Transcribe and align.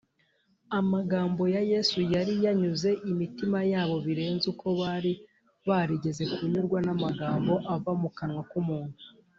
Amagambo 0.79 1.43
ya 1.55 1.61
Yesu 1.71 1.99
yari 2.13 2.33
yanyuze 2.45 2.89
imitima 3.11 3.59
yabo 3.73 3.95
birenze 4.05 4.45
uko 4.53 4.67
bari 4.79 5.13
barigeze 5.67 6.23
kunyurwa 6.33 6.79
n’amagambo 6.85 7.53
ava 7.75 7.91
mu 8.01 8.09
kanwa 8.17 8.43
k’umuntu 8.49 8.99